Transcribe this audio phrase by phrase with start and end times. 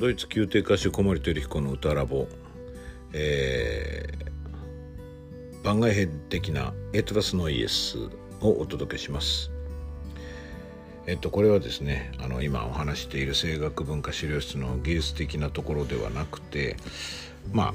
[0.00, 2.26] ドイツ宮廷歌手小森照彦の歌ラボ、
[3.12, 7.98] えー、番外編的な「エトラスノイエス」
[8.40, 9.50] をお届けします。
[11.06, 16.78] えっと、これはですねあの今お話している声楽文化資料室の技術的なところではなくて
[17.52, 17.74] ま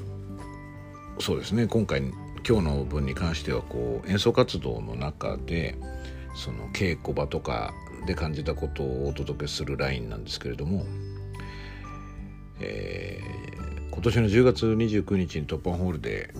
[1.20, 2.00] そうですね今回
[2.44, 5.76] 今日の分に関してはこう演奏活動の中で
[6.34, 7.72] その稽古場とか
[8.04, 10.84] で感じたことをお届けするラインなんですけれども
[12.60, 16.32] えー、今年の10月29日に突破ホールで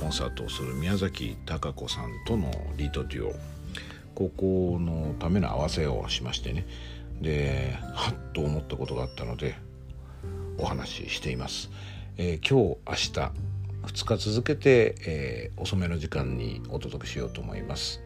[0.00, 3.34] コンサートをする宮崎貴子さんとのリートデュオ。
[4.14, 6.66] ここのための合わせをしましてね。
[7.20, 9.54] ではっと思ったことがあったので
[10.58, 11.70] お話ししています、
[12.16, 13.32] えー、今日明日
[13.82, 18.00] 2日続けて、えー、遅めの時間にお届けしようと思います。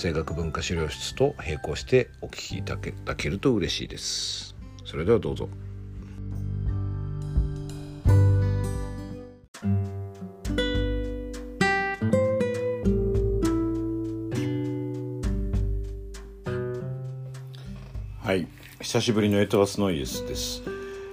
[0.00, 4.54] 声楽文化資料室と並行してお聞きいただけると嬉しいです。
[4.84, 5.48] それではどうぞ。
[18.92, 20.62] 久しぶりのエトワスノイエスです。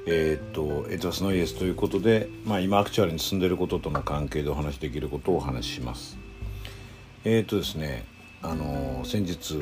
[0.06, 6.18] えー、っとエトワスノイエスということで、まあ、今アクチュアルに進んでいることとの関係でお話しできることをお話しします。
[7.24, 8.06] えー、っとですね
[8.42, 9.62] あの先日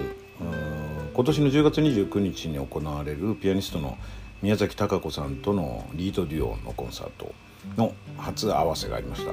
[1.14, 4.00] 今年の10月29日に行われるピアニストの
[4.42, 7.36] 宮崎貴子さんとのリードデュオのコンサート
[7.78, 9.28] の初合わせがありまし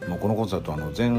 [0.00, 0.08] た。
[0.08, 1.12] もうこのコンサートはあの前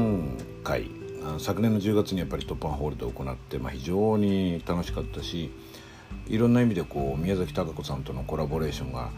[0.64, 0.90] 回
[1.38, 5.52] 昨年の10月にやっぱり突破ホールで行って、まあ、非常に楽しかったし
[6.28, 9.10] いろんな意味でこう宮崎貴子さんとのコラボレーションが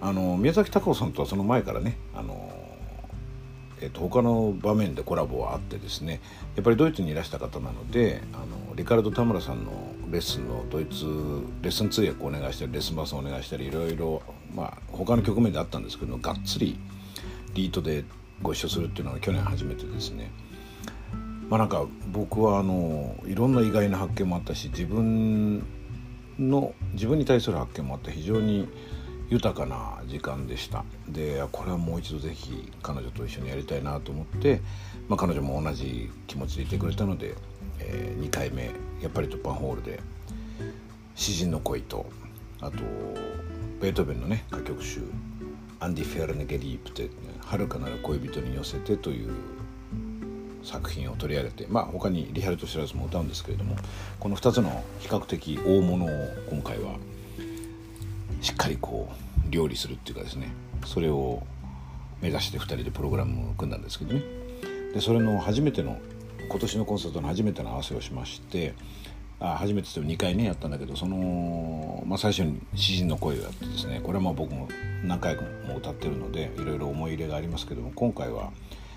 [0.00, 2.50] あの宮崎貴子さんとはその前からねあの、
[3.80, 6.20] えー、と他の場面でコラボはあってですね
[6.56, 9.72] やっぱりドイツにいらした方なのであのリカルド田村さんの
[10.10, 11.04] レッスンのドイツ
[11.62, 14.22] レッスン通訳をお願いしたりレッスンバスをお願いしたりいろいろ、
[14.54, 16.78] まあ、他の局面であったんですけどがっつり
[17.54, 18.04] リートで
[18.40, 20.30] ご一緒するっていうのが去年初めてですね。
[21.48, 25.64] まあなんか僕はあのいろんな意外な発見もあったし自分
[26.38, 28.68] の自分に対する発見もあって非常に
[29.30, 30.84] 豊かな時間でした。
[31.08, 34.60] でこれはもう一度ぜひ彼女と一緒にやりたいなと思って、
[35.08, 37.34] まあ、彼女も同じ気持ちでいてくれたので、
[37.80, 38.70] えー、2回目
[39.02, 40.00] やっぱり突破ホールで
[41.14, 42.06] 「詩人の恋」と
[42.60, 42.78] あと
[43.80, 45.02] ベートーベンのね歌曲集
[45.80, 47.10] 「アンディ・フェアルネ・ゲリープ」で
[47.44, 49.30] 「遥かなる恋人に寄せて」という
[50.62, 53.76] 作品を取り上げてまあ他にリハルト・シラスも歌うんですけれども
[54.18, 56.08] この2つの比較的大物を
[56.50, 56.96] 今回は
[58.40, 60.52] しっかりこう料理するっていうかですね
[60.84, 61.42] それを
[62.20, 64.22] 目指して2人でプログラムを組んだんですけどね。
[64.92, 65.98] でそれの初めての
[66.48, 68.74] 今年のコンサートの初めての合わせをしまして
[69.38, 74.68] あ初めてと2回ねやったんだけどその、まあ、最初に詩人の声をやってですねこれはまあ僕も
[75.04, 78.50] 何回も歌ってるのでいろいろ思い入れがありますけども今回は「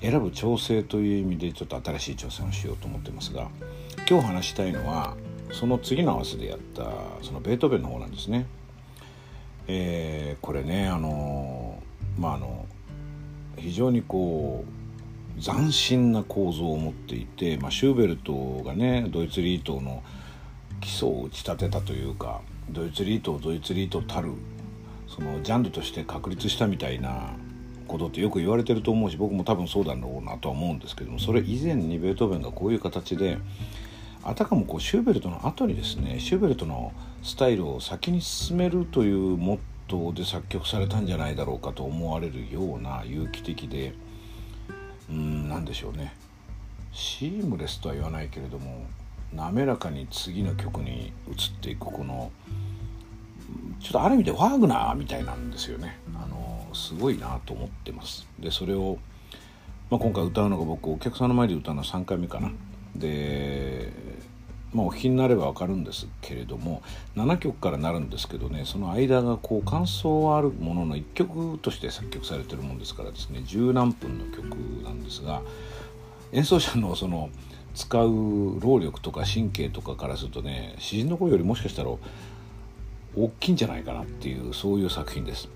[0.00, 3.48] 選ぶ調整という意味でちょっと新しい挑戦をしようと思ってますが
[4.08, 5.16] 今日話したいのは
[5.52, 6.84] その次の合わせでやった
[7.22, 8.46] そのベートーベンの方なんですね。
[9.68, 11.82] えー、これねあの
[12.18, 12.66] まああの
[13.56, 20.02] 非常にこう斬新な構造を持っていて、まあ、シューベルトがねドイツリートの
[20.80, 22.40] 基礎を打ち立てたというか
[22.70, 24.32] ドイツリートをドイツリートたる
[25.08, 27.34] そのジャンルとして確立したみたいな
[27.86, 33.38] ことってよく言われてると思うし僕も多分そうだろうなとは思うんですけどもそれ以前にベートーベンがこういう形で
[34.22, 36.92] あたかもこうシューベルトの後にですねシューベルトの
[37.22, 43.94] スタイルを先に進めるというモットーで作曲されたんじゃないだろうかと思われるような有機的で
[45.08, 46.14] うん何でしょうね
[46.92, 48.86] シームレスとは言わないけれども
[49.32, 52.32] 滑らかに次の曲に移っていくこの
[53.80, 55.98] ちょっとある意味でワーグナーみたいなんですよね。
[56.76, 58.98] すごいなと思ってますでそれを、
[59.90, 62.52] まあ、今回歌うのが僕お客さんの前で歌うのは3回目かな
[62.94, 63.92] で
[64.72, 66.82] まあお聴きになれば分かるんですけれども
[67.16, 75.42] 7曲からなるんですけどねその間がこう感想あるものの1曲として作曲されてるもんですからですね十何分の曲なんですが
[76.32, 77.30] 演奏者のその
[77.74, 81.90] 使う労力とか神経とかからするとね詩人の声よりもしかしたら
[83.14, 85.48] 大きいんじゃないかなっていうそういう作品です。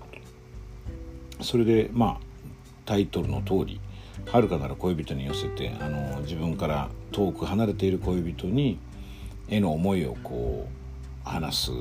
[1.43, 2.17] それでまあ
[2.85, 3.79] タイトルの通り
[4.25, 8.79] 遥かなる恋人に寄せてあの自分から遠く離れている恋人に
[9.47, 10.67] 絵の思いをこ
[11.25, 11.71] う話す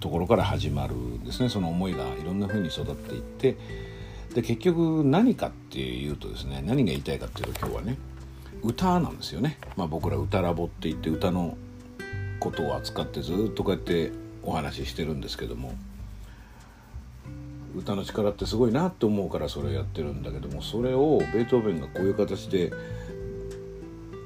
[0.00, 1.48] ところから始まるですね。
[1.48, 3.56] その思いがいろんな風に育っていって
[4.34, 7.98] で結局何かっていうとですね何が言いたいかっていうと今日はね
[8.62, 11.56] 歌なんですよね、まあ、僕ら歌ラボって言って歌の
[12.40, 14.12] ことを扱ってずっとこうやって
[14.42, 15.74] お話ししてるんですけども
[17.76, 22.72] 歌の力ってすごいなって思うからそれをやってるんだけどもそれをベートーベンがこういう形で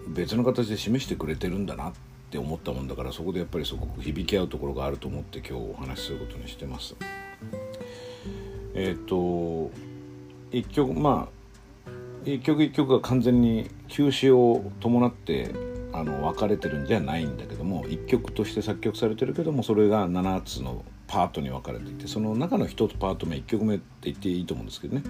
[0.09, 1.93] 別の形で示してくれてるんだなっ
[2.31, 6.95] て思ったもんだからそこでやっぱりすごく響き合うところがあると思って今日お話しすることにしてます。
[8.75, 9.71] えっ、ー、と
[10.51, 11.29] 一曲ま
[11.87, 11.91] あ
[12.25, 15.55] 一曲一曲が完全に休止を伴って
[15.93, 25.03] あの分かれてるんじゃないんだけども一曲として作曲されてるけどもそれが7つのパートに分かれていてその中の1つパート目1曲目って言っていいと思うんですけどね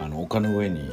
[0.00, 0.88] あの丘の上に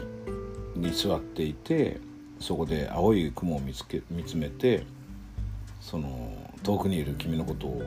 [0.76, 2.02] に座っていて
[2.42, 4.86] そこで青い雲を見つけ見つめて
[5.80, 7.82] その遠くにいる君のことを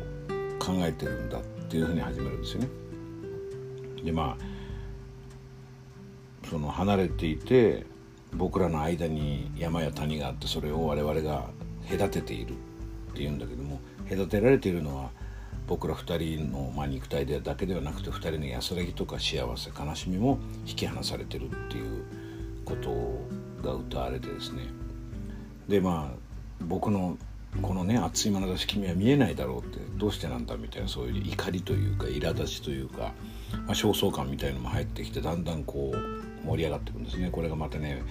[0.58, 2.68] 考えてるんだっていうふうに始めるんですよね。
[4.02, 4.44] でまあ
[6.48, 7.84] その離れていて
[8.32, 11.50] 僕らの間に山や谷があってそれを我々が
[11.90, 12.54] 隔てている
[13.10, 13.78] っていうんだけども
[14.08, 15.17] 隔てられているのは
[15.68, 22.04] 僕ら2人の、まあ、肉体でだけではなくて2人の安らぎとか幸せ悲しみも引き離されてるっていう
[22.64, 22.88] こと
[23.62, 24.62] が歌われてですね。
[25.68, 26.18] でまあ
[26.64, 27.18] 僕の
[27.62, 33.12] このね熱い眼差し君は見えないだろうってどうしてなんだみたいなそういう怒りというか苛立ちというか、ま
[33.68, 37.30] あ、焦燥感みたいのも入ってきてだんだんこう盛り上がっていくんですね。
[37.30, 38.02] これがまたね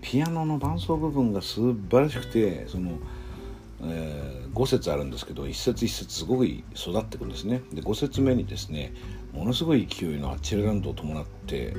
[0.00, 2.92] ピアノの伴奏部分が素晴らしくてその、
[3.82, 8.92] えー、5節あるんですけど1節1節すごい育っていくんですねで5節目にですね
[9.32, 11.74] ものすごい勢いのアッチェランドを伴って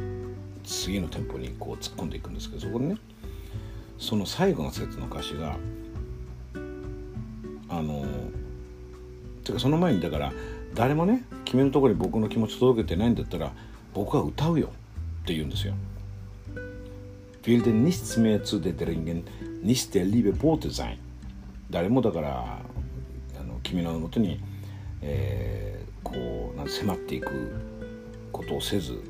[0.63, 2.97] 次のテンポにこう突っ込んでいくんですけどそこでね
[3.97, 5.57] その最後の節の歌詞が
[7.69, 8.05] あの
[9.43, 10.33] てかその前にだから
[10.73, 13.51] 誰もね君のところに僕の気持ち届けてないんだったら
[13.93, 14.67] 僕は歌うよ
[15.23, 15.73] って言うんですよ。
[17.43, 19.23] will dir nichts mehr zu dir dringen,
[19.63, 20.97] nicht der Liebe Bote sein.
[21.71, 22.59] 誰もだから
[23.39, 24.39] あの君のもとに、
[25.01, 27.51] えー、こうなん迫っていく
[28.31, 29.01] ことをせず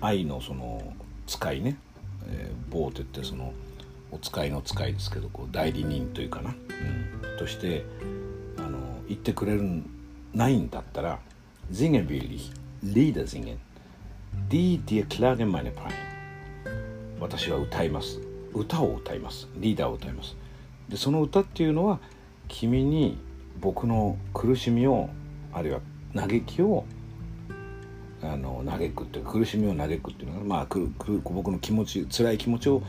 [0.00, 0.82] 愛のその
[1.26, 1.76] 使いね、
[2.28, 3.52] えー、ボーテってその
[4.10, 7.84] お使いの使いですけどこう代理人というかな、うん、として
[8.56, 9.62] あの言ってくれる
[10.32, 11.18] ないんだったら
[11.70, 12.50] Singen will ich
[12.82, 13.58] Lieder singen
[14.50, 15.92] die dir klagen meine Pein
[17.20, 18.20] 私は歌います。
[18.54, 19.48] 歌を歌います。
[19.56, 20.36] リーダーを歌います。
[20.88, 21.98] でその歌っていうのは
[22.48, 23.18] 君に
[23.60, 25.10] 僕の苦しみを
[25.52, 25.80] あるいは
[26.14, 26.84] 嘆きを
[28.22, 32.82] あの嘆くっていう苦しみを嘆くっていうのがまあくく僕の気持ち辛い気持ちを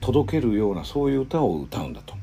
[0.00, 2.14] 届けるようなそういう歌を歌うんだと。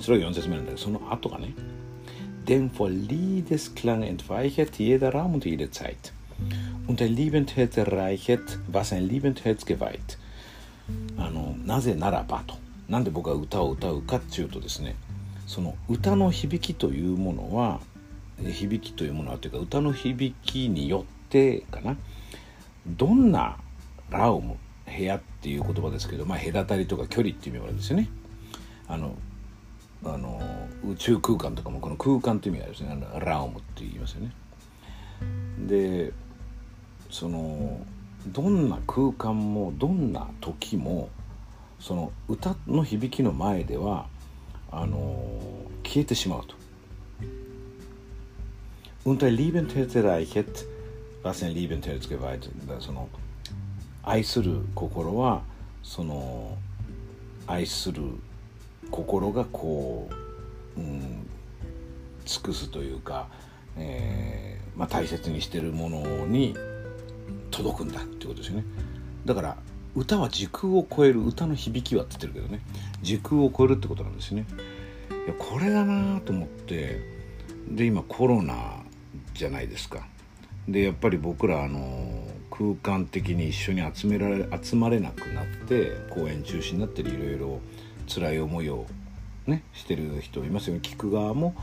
[0.00, 1.54] それが4節目なんだけどその後がね
[2.46, 6.12] 「Denn vor Liedes klang entweichert jeder Raum und jede Zeit.
[6.86, 10.18] Und ein liebend Herz erreichet, was ein liebend Herz geweiht」
[11.18, 12.65] あのなぜならばと。
[12.88, 14.96] なんで僕は歌を歌うかっていうとですね
[15.46, 17.80] その歌の響きというものは
[18.38, 21.96] 響きというものはというか歌の響きによってかな
[22.86, 23.56] どんな
[24.10, 24.56] ラウム
[24.86, 28.08] 部屋っていう言葉ですけど、まあ、隔たりとか距離っていう意味があるんですよね。
[28.88, 29.16] あの
[30.04, 30.40] あの
[30.88, 34.32] 宇宙空間とかもこの空間っていう意味があるんですねラウムって言いますよね。
[35.66, 36.12] で
[37.10, 37.80] その
[38.28, 41.08] どんな空間もどんな時も
[41.80, 44.06] その歌の響きの前では
[44.70, 45.22] あの
[45.84, 46.54] 消えてしまうと。
[49.04, 50.66] Und ein liebend Herz erreichet,
[51.22, 52.50] was ein liebend Herz geweiht.
[52.80, 53.08] その
[54.02, 55.42] 愛する心は
[55.82, 56.56] その
[57.46, 58.02] 愛する
[58.90, 60.08] 心がこ
[60.76, 61.26] う、うん、
[62.24, 63.28] 尽くすというか、
[63.76, 66.54] えーまあ、大切にしてるものに
[67.50, 68.64] 届くんだっていうことですよね
[69.24, 69.56] だから
[69.96, 72.60] 歌は時空を超える歌の響きはって言ってるけどね。
[73.00, 74.44] 時空を超えるってことなんですね。
[75.26, 77.00] いやこれだなと思って
[77.68, 78.82] で今コロナ
[79.32, 80.06] じゃないですか。
[80.68, 87.60] でやっぱり僕らあの空間的に一緒に集められ集まれなくなって公演中止になったりいろいろ
[88.06, 88.86] 辛い思いを
[89.46, 90.80] ねしてる人いますよね。
[90.82, 91.54] 聞く側も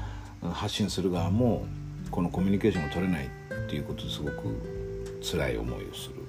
[0.42, 1.68] 発信する側も
[2.10, 4.60] このコミュニケーションが取れないっていうことですごく
[5.22, 6.23] 辛い思いをする。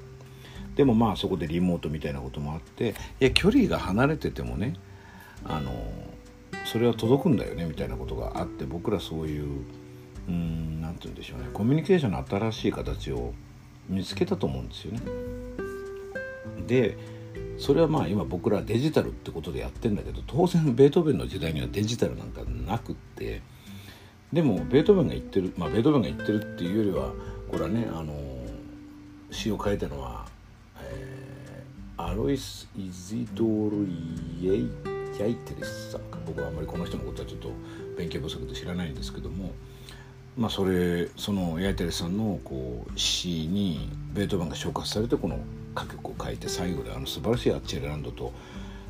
[0.77, 4.75] でもまあそこでリモートみたいなこともあっていや距離が離れててもね
[5.45, 5.73] あの
[6.65, 9.65] それは届くんだよねみたいなことがあって僕らそういう
[10.29, 13.35] 何て言うんでしょうねコミュニケーションの新しい形を
[13.89, 15.01] 見つけたと思うんですよね。
[16.67, 16.97] で
[17.59, 23.43] それはまあ今僕らデジタルってことでやってんだけど当然ベートーベンの時代にはデジタルなんかなくって
[24.33, 27.13] でもベートーベンが言ってるまあベートーベンが言ってるっていうよりは
[27.49, 28.15] これはねあの
[29.31, 30.24] 詩を書いたのは、
[31.97, 34.71] アロイス・イジドール・イエイ・
[35.17, 37.51] キャイテレスさん僕はあんまりこの人のことはちょっと
[37.97, 39.53] 勉強不足で知らないんですけども。
[40.37, 45.39] まあそれその八重照さんのこう詩にベートーベンが昇華されてこの
[45.77, 48.33] 歌曲を書いて最後であの素晴らしいアッチェルランドと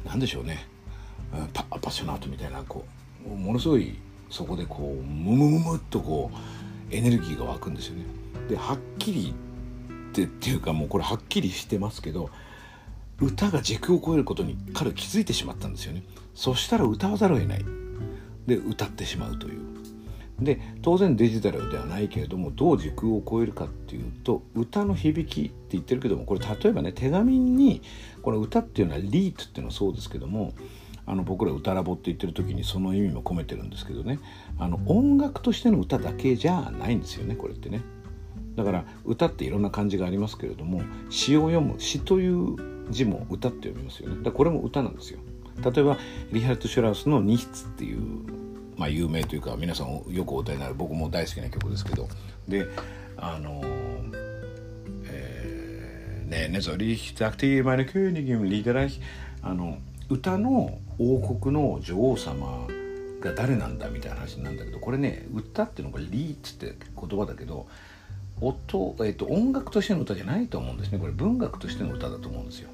[0.07, 0.67] 何でしょうね。
[1.53, 2.87] パパッショナートみたいなこ
[3.27, 3.99] うものすごい
[4.31, 8.05] そこでこうムムムムっとこうエネルギーが湧くんですよね。
[8.49, 9.35] ではっきり
[10.11, 12.31] ってっていうかもうこれはっきりしてますけど
[13.21, 16.03] 歌が時空を超えることに彼気づいてしまったんですよね。
[16.35, 17.65] そしたら歌わざるを得ない。
[18.47, 19.75] で歌ってしまうという。
[20.41, 27.83] で当然デジタルではないけれどもどう時空を超えるかっていうと歌の響きって言ってるけどもこれ例えばね手紙に
[28.21, 30.53] この歌っていうのはリートっていうのはそうですけども
[31.07, 34.19] あの僕ら歌ラボって言ってる時にその意味も込めてるんですけどね
[34.59, 37.83] あの音楽としての歌だけじゃないんですよねこれってね。
[38.57, 44.23] だから歌っていろんな漢字がありますけれども詩を読む詩という字も歌って読みますよね。
[44.23, 45.21] だこれも歌なんですよ。
[45.63, 45.99] 例えば
[46.33, 48.45] リハルト・シュラウスの「ニヒツ」っていう
[48.77, 52.09] まあ、有名というか皆さんよくお歌いになる僕も大好きな曲ですけど
[52.49, 52.67] で
[53.17, 53.63] あの
[55.05, 59.01] えー、ねねぞリヒタクティーマイネクーニギムリーダラヒ
[59.43, 62.67] あの歌の王国の女王様
[63.21, 67.67] が誰なんだみたいな話なんだけどこれね歌っていうのはリーっつって言葉だけど
[68.41, 70.99] 音、えっと、音楽としての歌じゃないと思うんですね。
[70.99, 72.71] これ文学としての歌だと思うんですよ。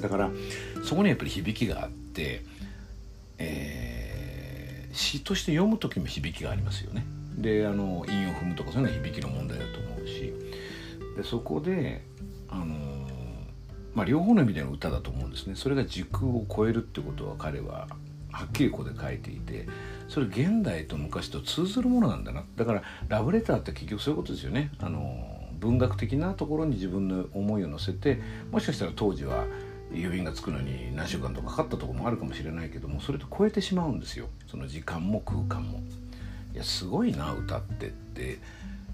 [0.00, 0.30] だから
[0.84, 2.44] そこにやっぱり響きがあって、
[3.38, 7.04] えー、詩として読む時も響きがありますよね。
[7.36, 10.32] であの韻を踏むとかそういうのは響きの問題だと思うし。
[11.16, 12.02] でそこで
[12.48, 12.74] あの
[13.94, 15.54] まあ、両方の意味での歌だと思うんですね。
[15.56, 17.88] それが時空を超えるってことは彼は
[18.36, 19.66] はっきりここで書いていて
[20.08, 22.44] それ現代と昔と通ずるものなんだな。
[22.56, 24.70] だからラブレターって結局そういうことですよね。
[24.78, 28.20] あの文学的なところに自分の思いを乗せて
[28.52, 29.46] もしかしたら当時は
[29.90, 34.28] 郵便がつくのに何週間とかかかったとこもあるかもしれないけどもそれと超えてしまうんですよ。
[34.46, 35.80] その時間も空間も。
[36.54, 38.38] いやすごいな歌ってって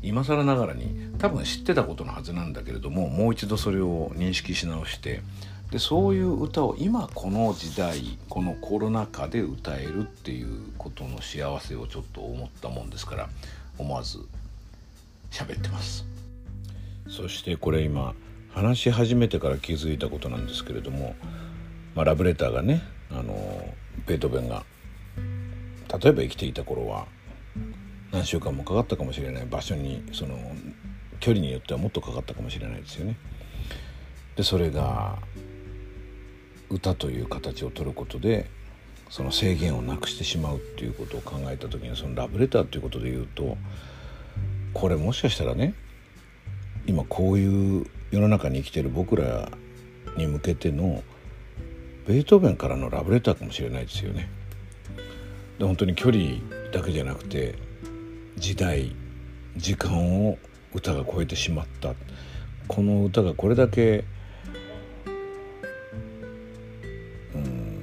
[0.03, 5.23] 今更ながらに多分知ってたことのはずなんだけれどももう一度それを認識し直して
[5.73, 13.31] でそういう歌を今この時代このコロナ禍で歌えるっていうことの幸せをちょっと思ったもんですから
[13.79, 14.19] 思わず
[15.31, 16.05] 喋ってます
[17.09, 18.13] そしてこれ今
[18.51, 21.15] 話し始めてから気づいたことなんですけれども、
[21.95, 23.33] まあ、ラブレターがねあの
[24.07, 24.65] ベートーベンが
[25.17, 27.07] 例えば生きていた頃は
[28.11, 30.37] 何週間もかかったかもしれない場所にその
[31.21, 33.17] 距離によってはもっとかかったかもしれないですよね。
[34.37, 35.19] でそれが
[36.73, 38.51] 歌という形を取ることで
[39.11, 43.59] その制限をなくしてしまうっていうことを考えた時にそのラブレターっていうことで言うと
[44.73, 45.75] これもしかしたらね
[46.87, 49.51] 今こういう世の中に生きてる僕ら
[50.17, 51.03] に向けての
[52.07, 54.29] ベートーベンからのラブレターかもしれないですよね。
[55.59, 56.39] で本当に距離
[56.73, 57.55] だけじゃなくて
[58.37, 58.97] 時代
[59.57, 60.39] 時間を
[60.75, 61.95] 歌が超えてしまった
[62.69, 64.05] この歌がこれだけ、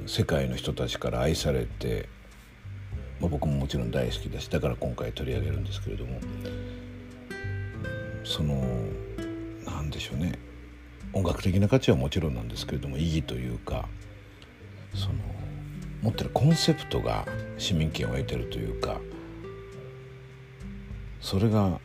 [0.10, 2.10] 世界の人たちから愛されて、
[3.20, 6.20] まあ、僕ももちろん大好きだしだから今回取り上げるんですけれども、
[8.24, 8.66] その
[9.68, 10.39] 何でしょうね。
[11.13, 13.88] 音楽的な価値はもちろんなんですけれども意義というか
[14.96, 15.13] その
[16.01, 17.28] 持ってるコンセプトが
[17.60, 19.00] 市民権を得てるというか
[21.22, 21.80] それが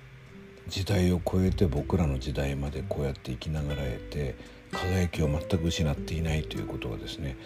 [0.69, 4.37] 時代を超えて僕らの時代までこうやって生きながらえて
[4.73, 7.37] 輝きを全く失っていないということがですね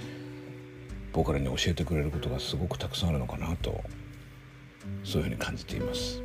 [1.19, 3.83] 僕らに教えてくれることがすごくたくさんあるのかなと
[5.03, 6.23] そういうふうに感じています。